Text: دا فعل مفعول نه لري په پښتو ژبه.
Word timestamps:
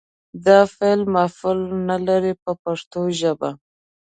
دا 0.45 0.59
فعل 0.75 0.99
مفعول 1.15 1.59
نه 1.89 1.97
لري 2.07 2.33
په 2.43 2.51
پښتو 2.63 3.01
ژبه. 3.19 3.49